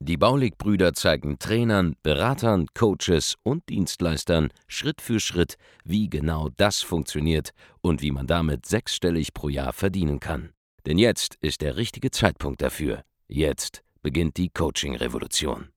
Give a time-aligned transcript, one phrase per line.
[0.00, 7.50] Die Baulig-Brüder zeigen Trainern, Beratern, Coaches und Dienstleistern Schritt für Schritt, wie genau das funktioniert
[7.80, 10.50] und wie man damit sechsstellig pro Jahr verdienen kann.
[10.86, 13.04] Denn jetzt ist der richtige Zeitpunkt dafür.
[13.28, 15.68] Jetzt beginnt die Coaching-Revolution.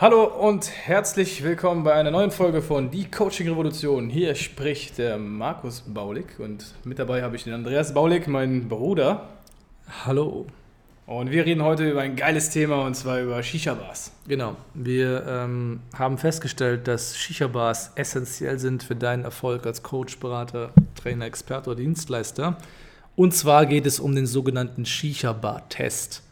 [0.00, 4.08] Hallo und herzlich willkommen bei einer neuen Folge von Die Coaching Revolution.
[4.08, 9.28] Hier spricht der Markus Baulig und mit dabei habe ich den Andreas Baulig, meinen Bruder.
[10.06, 10.46] Hallo.
[11.10, 14.12] Und wir reden heute über ein geiles Thema und zwar über Shisha-Bars.
[14.28, 14.54] Genau.
[14.74, 21.24] Wir ähm, haben festgestellt, dass Shisha-Bars essentiell sind für deinen Erfolg als Coach, Berater, Trainer,
[21.24, 22.58] Experte oder Dienstleister.
[23.16, 26.22] Und zwar geht es um den sogenannten Shisha-Bar-Test.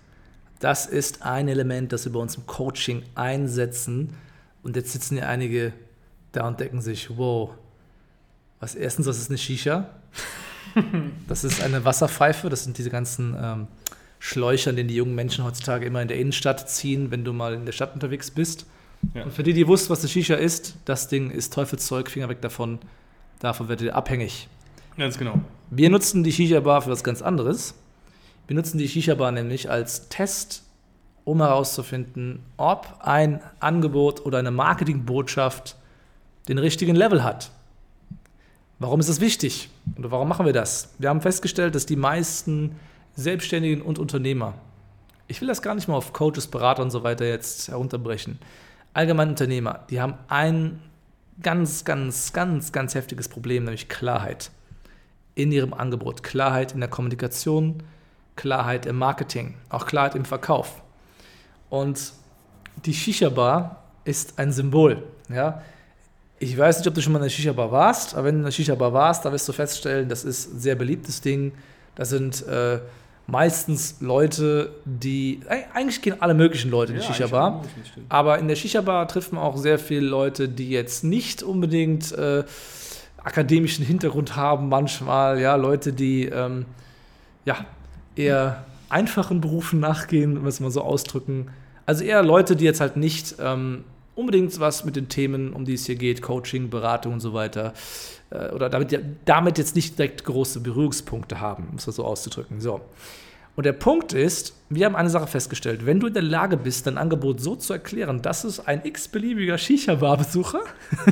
[0.61, 4.15] Das ist ein Element, das wir bei uns im Coaching einsetzen.
[4.63, 5.73] Und jetzt sitzen ja einige
[6.31, 7.51] da und denken sich, wow,
[8.61, 9.89] was erstens, was ist eine Shisha?
[11.27, 13.67] das ist eine Wasserpfeife, das sind diese ganzen ähm,
[14.29, 17.65] Schläucher, den die jungen Menschen heutzutage immer in der Innenstadt ziehen, wenn du mal in
[17.65, 18.67] der Stadt unterwegs bist.
[19.15, 19.25] Ja.
[19.25, 22.43] Und für die, die wussten, was eine Shisha ist, das Ding ist Teufelszeug, Finger weg
[22.43, 22.79] davon.
[23.39, 24.49] Davon werdet ihr abhängig.
[24.99, 25.41] Ganz genau.
[25.71, 27.75] Wir nutzen die Shisha-Bar für was ganz anderes.
[28.47, 30.65] Wir nutzen die Shisha-Bar nämlich als Test,
[31.25, 35.77] um herauszufinden, ob ein Angebot oder eine Marketingbotschaft
[36.49, 37.51] den richtigen Level hat.
[38.79, 39.71] Warum ist das wichtig?
[39.99, 40.95] Oder warum machen wir das?
[40.99, 42.77] Wir haben festgestellt, dass die meisten
[43.19, 44.55] Selbstständigen und Unternehmer,
[45.27, 48.39] ich will das gar nicht mal auf Coaches, Berater und so weiter jetzt herunterbrechen,
[48.95, 50.81] allgemein Unternehmer, die haben ein
[51.43, 54.53] ganz, ganz, ganz, ganz heftiges Problem, nämlich Klarheit
[55.35, 57.83] in ihrem Angebot, Klarheit in der Kommunikation,
[58.37, 60.81] Klarheit im Marketing, auch Klarheit im Verkauf.
[61.71, 62.13] Und
[62.85, 65.03] die Shisha-Bar ist ein Symbol.
[65.29, 65.63] Ja?
[66.39, 68.45] Ich weiß nicht, ob du schon mal in der Shisha-Bar warst, aber wenn du in
[68.45, 71.53] der Shisha-Bar warst, da wirst du feststellen, das ist ein sehr beliebtes Ding.
[71.97, 72.79] Da sind äh,
[73.29, 75.41] meistens Leute, die.
[75.73, 77.63] Eigentlich gehen alle möglichen Leute in die ja, Shisha-Bar.
[78.09, 82.43] Aber in der Shisha-Bar trifft man auch sehr viele Leute, die jetzt nicht unbedingt äh,
[83.23, 86.65] akademischen Hintergrund haben, manchmal, ja, Leute, die ähm,
[87.45, 87.67] ja,
[88.17, 91.51] eher einfachen Berufen nachgehen, was man so ausdrücken.
[91.85, 93.85] Also eher Leute, die jetzt halt nicht ähm,
[94.19, 97.73] unbedingt was mit den Themen, um die es hier geht, Coaching, Beratung und so weiter,
[98.31, 102.61] äh, oder damit, damit jetzt nicht direkt große Berührungspunkte haben, um es so auszudrücken.
[102.61, 102.81] So.
[103.55, 105.87] Und der Punkt ist, wir haben eine Sache festgestellt.
[105.87, 109.57] Wenn du in der Lage bist, dein Angebot so zu erklären, dass es ein x-beliebiger
[109.57, 110.61] Shisha-Bar-Besucher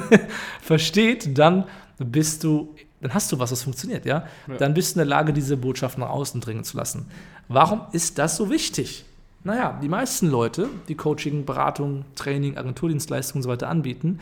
[0.60, 1.64] versteht, dann
[1.98, 4.26] bist du dann hast du was, was funktioniert, ja?
[4.48, 4.56] ja?
[4.56, 7.06] Dann bist du in der Lage, diese Botschaft nach außen dringen zu lassen.
[7.46, 9.04] Warum ist das so wichtig?
[9.46, 14.18] Naja, die meisten Leute, die Coaching, Beratung, Training, Agenturdienstleistungen und so weiter anbieten,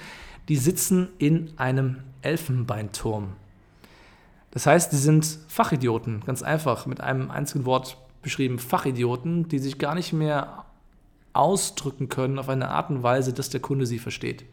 [0.51, 3.33] die sitzen in einem Elfenbeinturm.
[4.51, 9.79] Das heißt, die sind Fachidioten, ganz einfach, mit einem einzigen Wort beschrieben, Fachidioten, die sich
[9.79, 10.67] gar nicht mehr
[11.33, 14.45] ausdrücken können auf eine Art und Weise, dass der Kunde sie versteht.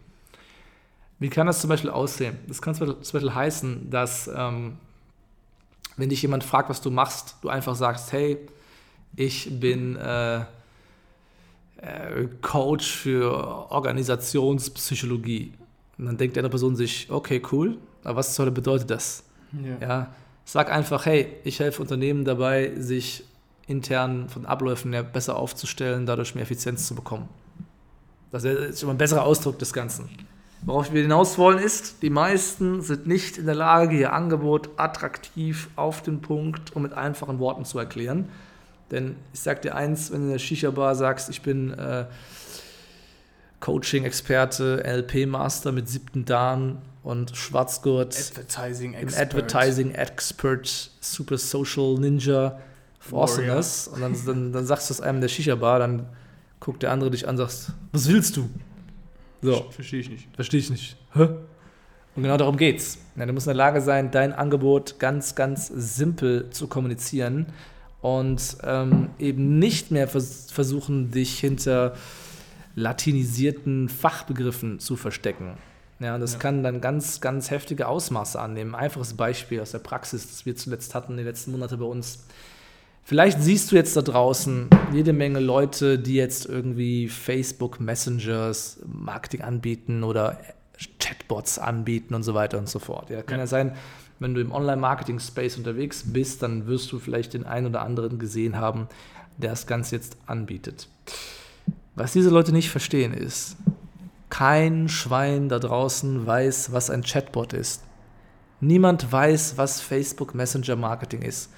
[1.20, 2.38] Wie kann das zum Beispiel aussehen?
[2.48, 4.78] Das kann zum Beispiel heißen, dass ähm,
[5.98, 8.38] wenn dich jemand fragt, was du machst, du einfach sagst, hey,
[9.18, 10.46] ich bin äh,
[11.82, 15.54] äh, Coach für Organisationspsychologie.
[15.98, 19.24] Und dann denkt eine Person sich, okay, cool, aber was zur Hölle bedeutet das?
[19.52, 19.88] Ja.
[19.88, 20.16] ja.
[20.46, 23.24] Sag einfach, hey, ich helfe Unternehmen dabei, sich
[23.68, 27.30] intern von Abläufen her besser aufzustellen, dadurch mehr Effizienz zu bekommen.
[28.32, 30.10] Das ist immer ein besserer Ausdruck des Ganzen.
[30.64, 35.70] Worauf wir hinaus wollen ist, die meisten sind nicht in der Lage, ihr Angebot attraktiv
[35.76, 38.30] auf den Punkt und mit einfachen Worten zu erklären.
[38.92, 42.06] Denn ich sag dir eins, wenn du in der Shisha-Bar sagst, ich bin äh,
[43.62, 52.60] Coaching-Experte, LP-Master mit siebten Dan und Schwarzgurt, Advertising Expert, Advertising Expert Super Social Ninja
[53.00, 53.88] for Awesomeness.
[53.88, 56.08] Und dann, dann, dann sagst du es einem der Shisha-Bar, dann
[56.60, 58.50] guckt der andere dich an und sagt, was willst du?
[59.42, 59.68] So.
[59.72, 60.28] Verstehe ich nicht.
[60.36, 60.98] Verstehe ich nicht.
[61.14, 61.30] Hä?
[62.14, 62.98] Und genau darum geht's.
[63.16, 67.48] Ja, du musst in der Lage sein, dein Angebot ganz, ganz simpel zu kommunizieren
[68.02, 71.96] und ähm, eben nicht mehr vers versuchen, dich hinter
[72.76, 75.58] latinisierten Fachbegriffen zu verstecken.
[76.00, 76.40] Ja, das ja.
[76.40, 78.74] kann dann ganz, ganz heftige Ausmaße annehmen.
[78.74, 82.26] Einfaches Beispiel aus der Praxis, das wir zuletzt hatten, die letzten Monate bei uns.
[83.04, 89.42] Vielleicht siehst du jetzt da draußen jede Menge Leute, die jetzt irgendwie Facebook Messengers Marketing
[89.42, 90.40] anbieten oder
[91.00, 93.10] Chatbots anbieten und so weiter und so fort.
[93.10, 93.74] Ja, kann ja, ja sein,
[94.22, 98.58] wenn du im Online-Marketing-Space unterwegs bist, dann wirst du vielleicht den einen oder anderen gesehen
[98.58, 98.88] haben,
[99.38, 100.88] der das Ganze jetzt anbietet.
[101.96, 103.58] Was diese Leute nicht verstehen ist,
[104.30, 107.84] kein Schwein da draußen weiß, was ein Chatbot ist.
[108.60, 111.52] Niemand weiß, was Facebook Messenger Marketing ist.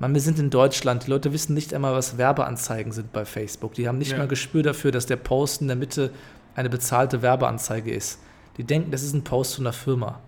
[0.00, 3.74] Man, wir sind in Deutschland, die Leute wissen nicht einmal, was Werbeanzeigen sind bei Facebook.
[3.74, 4.18] Die haben nicht ja.
[4.18, 6.10] mal Gespür dafür, dass der Post in der Mitte
[6.56, 8.18] eine bezahlte Werbeanzeige ist.
[8.56, 10.18] Die denken, das ist ein Post von einer Firma.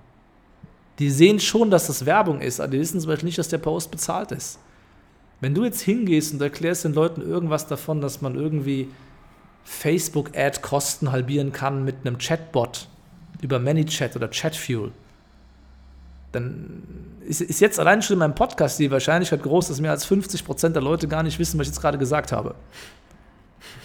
[1.01, 3.59] Die sehen schon, dass das Werbung ist, aber die wissen zum Beispiel nicht, dass der
[3.59, 4.59] Post bezahlt ist.
[5.41, 8.89] Wenn du jetzt hingehst und erklärst den Leuten irgendwas davon, dass man irgendwie
[9.65, 12.87] Facebook-Ad-Kosten halbieren kann mit einem Chatbot
[13.41, 14.93] über ManyChat oder ChatFuel,
[16.33, 16.83] dann
[17.27, 20.69] ist, ist, jetzt allein schon in meinem Podcast die Wahrscheinlichkeit groß, dass mehr als 50%
[20.69, 22.55] der Leute gar nicht wissen, was ich jetzt gerade gesagt habe.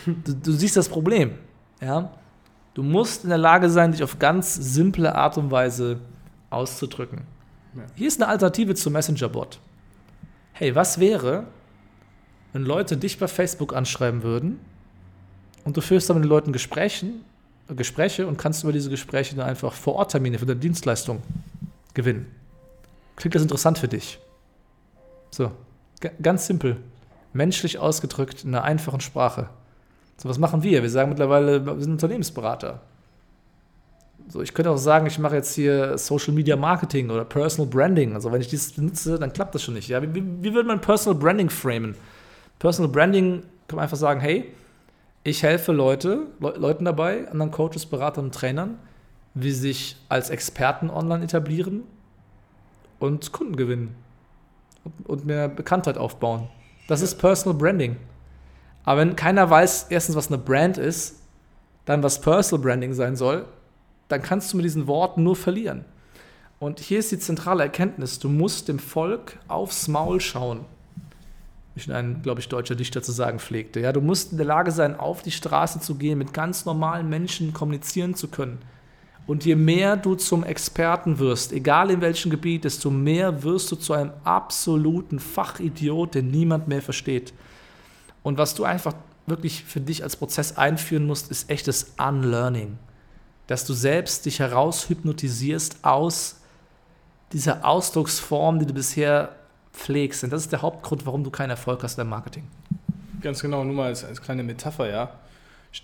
[0.06, 1.32] Du, du siehst das Problem.
[1.82, 2.12] Ja?
[2.74, 6.00] Du musst in der Lage sein, dich auf ganz simple Art und Weise
[6.56, 7.22] auszudrücken.
[7.76, 7.84] Ja.
[7.96, 9.60] Hier ist eine Alternative zum Messenger-Bot.
[10.54, 11.46] Hey, was wäre,
[12.54, 14.60] wenn Leute dich bei Facebook anschreiben würden
[15.66, 17.26] und du führst dann mit den Leuten Gesprächen,
[17.68, 21.22] Gespräche und kannst über diese Gespräche dann einfach vor Ort Termine für deine Dienstleistung
[21.94, 22.28] gewinnen.
[23.16, 24.20] Klingt das interessant für dich?
[25.32, 25.52] So,
[26.22, 26.78] ganz simpel.
[27.34, 29.50] Menschlich ausgedrückt in einer einfachen Sprache.
[30.18, 30.82] So, was machen wir?
[30.82, 32.82] Wir sagen mittlerweile, wir sind Unternehmensberater.
[34.28, 38.14] So, ich könnte auch sagen, ich mache jetzt hier Social Media Marketing oder Personal Branding.
[38.14, 39.88] Also, wenn ich dieses benutze, dann klappt das schon nicht.
[39.88, 41.96] Ja, wie, wie würde man Personal Branding framen?
[42.58, 44.52] Personal Branding kann man einfach sagen, hey,
[45.24, 48.78] ich helfe Leute, Le Leuten dabei, anderen Coaches, Beratern und Trainern,
[49.34, 51.84] wie sich als Experten online etablieren
[53.00, 53.96] und Kunden gewinnen
[54.84, 56.48] und, und mehr Bekanntheit aufbauen.
[56.88, 57.98] Das ist Personal Branding.
[58.84, 61.22] Aber wenn keiner weiß, erstens, was eine Brand ist,
[61.86, 63.46] dann was Personal Branding sein soll,
[64.08, 65.86] dann kannst du mit diesen Worten nur verlieren.
[66.60, 70.66] Und hier ist die zentrale Erkenntnis, du musst dem Volk aufs Maul schauen.
[71.76, 73.82] Wie ein, glaube ich, deutscher Dichter zu sagen pflegte.
[73.82, 77.10] Ja, du musst in der Lage sein, auf die Straße zu gehen, mit ganz normalen
[77.10, 78.60] Menschen kommunizieren zu können.
[79.28, 83.76] Und je mehr du zum Experten wirst, egal in welchem Gebiet, desto mehr wirst du
[83.76, 87.34] zu einem absoluten Fachidiot, den niemand mehr versteht.
[88.24, 88.94] Und was du einfach
[89.26, 92.78] wirklich für dich als Prozess einführen musst, ist echtes Unlearning.
[93.48, 96.42] Dass du selbst dich heraushypnotisierst aus
[97.32, 99.36] dieser Ausdrucksform, die du bisher
[99.74, 100.24] pflegst.
[100.24, 102.48] Und das ist der Hauptgrund, warum du keinen Erfolg hast beim Marketing.
[103.22, 105.12] Ganz genau, nur mal als, als kleine Metapher, ja.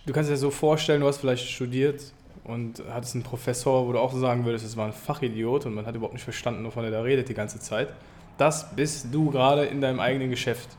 [0.05, 2.01] Du kannst dir so vorstellen, du hast vielleicht studiert
[2.43, 5.85] und hattest einen Professor, wo du auch sagen würdest, es war ein Fachidiot und man
[5.85, 7.89] hat überhaupt nicht verstanden, wovon er da redet die ganze Zeit.
[8.37, 10.69] Das bist du gerade in deinem eigenen Geschäft.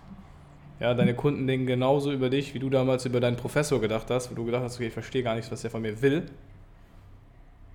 [0.81, 4.31] Ja, deine Kunden denken genauso über dich, wie du damals über deinen Professor gedacht hast,
[4.31, 6.27] wo du gedacht hast, okay, ich verstehe gar nichts, was der von mir will.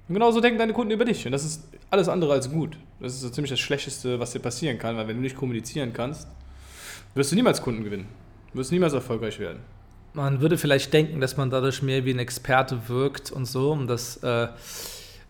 [0.07, 1.25] Und genauso denken deine Kunden über dich.
[1.25, 2.77] Und das ist alles andere als gut.
[3.00, 5.94] Das ist so ziemlich das Schlechteste, was dir passieren kann, weil wenn du nicht kommunizieren
[5.94, 6.27] kannst,
[7.13, 8.07] wirst du niemals Kunden gewinnen.
[8.54, 9.59] Du wirst niemals erfolgreich werden
[10.18, 13.71] man würde vielleicht denken, dass man dadurch mehr wie ein Experte wirkt und so.
[13.71, 14.48] Und das äh,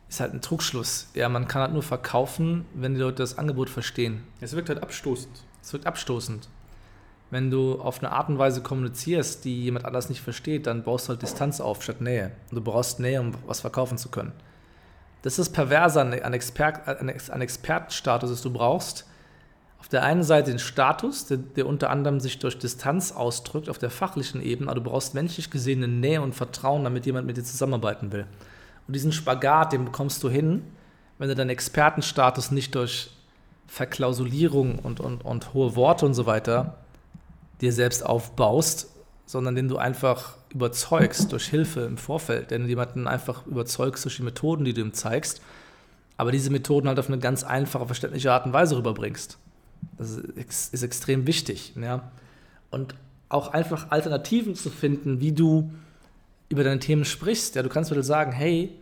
[0.09, 1.09] ist halt ein Trugschluss.
[1.13, 4.23] Ja, man kann halt nur verkaufen, wenn die Leute das Angebot verstehen.
[4.39, 5.43] Es wirkt halt abstoßend.
[5.61, 6.47] Es wirkt abstoßend.
[7.29, 11.07] Wenn du auf eine Art und Weise kommunizierst, die jemand anders nicht versteht, dann baust
[11.07, 12.31] du halt Distanz auf statt Nähe.
[12.49, 14.31] Und du brauchst Nähe, um was verkaufen zu können.
[15.21, 19.05] Das ist perverser an, an, Exper an Expertenstatus, das du brauchst,
[19.79, 23.77] auf der einen Seite den Status, der, der, unter anderem sich durch Distanz ausdrückt auf
[23.77, 27.37] der fachlichen Ebene, aber du brauchst menschlich gesehen eine Nähe und Vertrauen, damit jemand mit
[27.37, 28.25] dir zusammenarbeiten will.
[28.87, 30.63] Und diesen Spagat, den bekommst du hin,
[31.17, 33.11] wenn du deinen Expertenstatus nicht durch
[33.67, 36.77] Verklausulierung und, und, und hohe Worte und so weiter
[37.61, 38.91] dir selbst aufbaust,
[39.25, 44.23] sondern den du einfach überzeugst durch Hilfe im Vorfeld, denn jemanden einfach überzeugst durch die
[44.23, 45.41] Methoden, die du ihm zeigst,
[46.17, 49.37] aber diese Methoden halt auf eine ganz einfache, verständliche Art und Weise rüberbringst.
[49.97, 51.73] Das ist, ist extrem wichtig.
[51.75, 52.11] Ja?
[52.71, 52.95] Und
[53.29, 55.71] auch einfach Alternativen zu finden, wie du
[56.49, 57.55] über deine Themen sprichst.
[57.55, 58.73] Ja, du kannst wieder sagen, hey,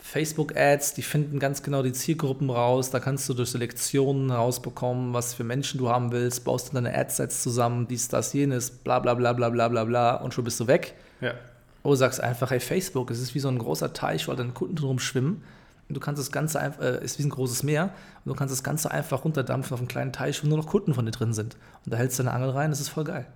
[0.00, 2.90] Facebook-Ads, die finden ganz genau die Zielgruppen raus.
[2.90, 6.44] Da kannst du durch Selektionen rausbekommen, was für Menschen du haben willst.
[6.44, 10.16] Baust du deine Adsets zusammen, dies, das, jenes, bla bla bla bla bla bla bla
[10.16, 10.94] und schon bist du weg.
[11.20, 11.34] Ja.
[11.82, 14.76] Oder sagst einfach, hey, Facebook, es ist wie so ein großer Teich, wo deine Kunden
[14.76, 15.42] drum schwimmen
[15.90, 17.90] und du kannst das Ganze einfach, äh, ist wie ein großes Meer,
[18.24, 20.94] und du kannst das Ganze einfach runterdampfen auf einen kleinen Teich, wo nur noch Kunden
[20.94, 21.56] von dir drin sind.
[21.84, 23.26] Und da hältst du deine Angel rein, das ist voll geil.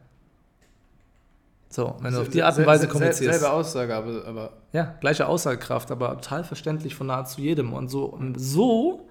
[1.75, 3.41] So, wenn du auf die Art und Weise kommunizierst.
[3.41, 4.53] Selbe Aussage, aber, aber.
[4.73, 7.73] Ja, gleiche Aussagekraft, aber total verständlich von nahezu jedem.
[7.73, 9.09] Und so, und so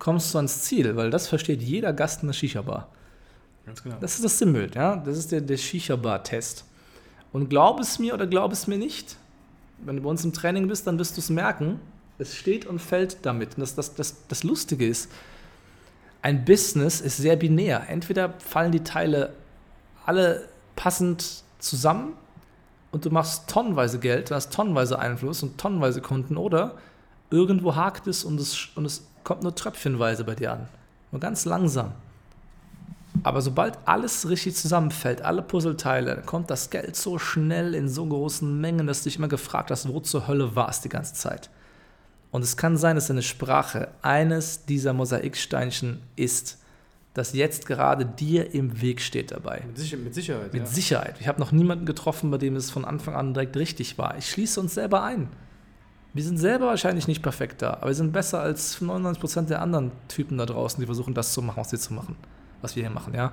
[0.00, 2.88] kommst du ans Ziel, weil das versteht jeder Gast in der Shisha-Bar.
[3.66, 3.94] Ganz genau.
[4.00, 4.96] Das ist das Sinnbild, ja.
[4.96, 6.64] Das ist der, der Shisha-Bar-Test.
[7.32, 9.16] Und glaub es mir oder glaub es mir nicht,
[9.84, 11.78] wenn du bei uns im Training bist, dann wirst du es merken,
[12.18, 13.50] es steht und fällt damit.
[13.50, 15.08] Und das, das, das, das Lustige ist,
[16.20, 17.84] ein Business ist sehr binär.
[17.88, 19.34] Entweder fallen die Teile
[20.04, 22.14] alle passend zusammen
[22.90, 26.76] und du machst tonnenweise Geld, du hast tonnenweise Einfluss und tonnenweise Kunden oder
[27.30, 30.68] irgendwo hakt es und es, und es kommt nur tröpfchenweise bei dir an.
[31.12, 31.92] Nur ganz langsam.
[33.22, 38.60] Aber sobald alles richtig zusammenfällt, alle Puzzleteile, kommt das Geld so schnell in so großen
[38.60, 41.50] Mengen, dass du dich immer gefragt hast, wo zur Hölle war es die ganze Zeit.
[42.30, 46.58] Und es kann sein, dass deine Sprache eines dieser Mosaiksteinchen ist,
[47.16, 49.62] das jetzt gerade dir im Weg steht dabei.
[49.66, 50.52] Mit, Sicher mit Sicherheit.
[50.52, 50.68] Mit ja.
[50.68, 51.16] Sicherheit.
[51.18, 54.18] Ich habe noch niemanden getroffen, bei dem es von Anfang an direkt richtig war.
[54.18, 55.28] Ich schließe uns selber ein.
[56.12, 59.92] Wir sind selber wahrscheinlich nicht perfekt da, aber wir sind besser als 99% der anderen
[60.08, 62.16] Typen da draußen, die versuchen, das zu machen, was sie zu machen,
[62.60, 63.32] was wir hier machen, ja.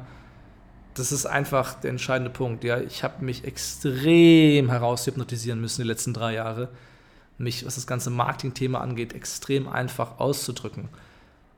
[0.94, 2.80] Das ist einfach der entscheidende Punkt, ja.
[2.80, 6.70] Ich habe mich extrem heraushypnotisieren müssen die letzten drei Jahre,
[7.38, 10.90] mich, was das ganze Marketing-Thema angeht, extrem einfach auszudrücken.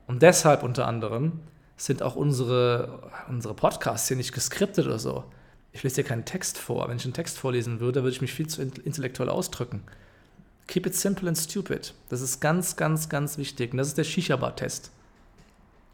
[0.06, 1.40] Und deshalb unter anderem
[1.76, 5.24] sind auch unsere, unsere Podcasts hier nicht geskriptet oder so.
[5.72, 6.88] Ich lese dir keinen Text vor.
[6.88, 9.82] Wenn ich einen Text vorlesen würde, würde ich mich viel zu intellektuell ausdrücken.
[10.68, 11.94] Keep it simple and stupid.
[12.08, 13.72] Das ist ganz, ganz, ganz wichtig.
[13.72, 14.90] Und das ist der Shisha-Bar-Test.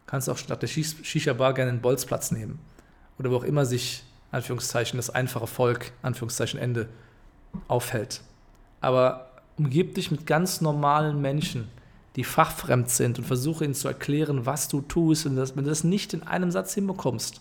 [0.06, 2.60] Kannst auch statt der Shisha-Bar gerne einen Bolzplatz nehmen.
[3.18, 6.88] Oder wo auch immer sich, Anführungszeichen, das einfache Volk, Anführungszeichen Ende,
[7.66, 8.22] aufhält.
[8.80, 11.68] Aber umgib dich mit ganz normalen Menschen,
[12.16, 15.26] die fachfremd sind und versuche ihnen zu erklären, was du tust.
[15.26, 17.40] Und das, wenn du das nicht in einem Satz hinbekommst,